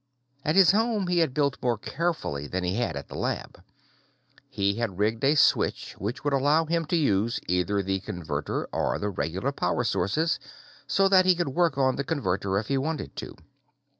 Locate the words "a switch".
5.33-5.93